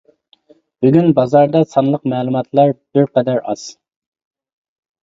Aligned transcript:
بۈگۈن 0.85 1.13
بازاردا 1.19 1.61
سانلىق 1.75 2.09
مەلۇماتلار 2.15 2.75
بىر 2.81 3.09
قەدەر 3.15 3.47
ئاز. 3.53 3.71